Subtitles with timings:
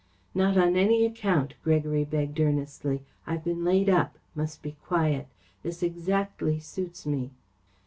[0.33, 3.03] "Not on any account," Gregory begged earnestly.
[3.27, 4.17] "I've been laid up.
[4.33, 5.27] Must be quiet.
[5.61, 7.29] This exactly suits me."